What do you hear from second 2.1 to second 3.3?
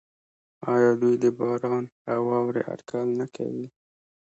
او واورې اټکل نه